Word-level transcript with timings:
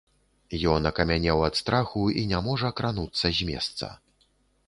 Ён 0.75 0.81
акамянеў 0.91 1.43
ад 1.47 1.59
страху 1.59 2.03
і 2.21 2.23
не 2.31 2.39
можа 2.47 2.71
крануцца 2.81 3.27
з 3.41 3.51
месца. 3.51 3.91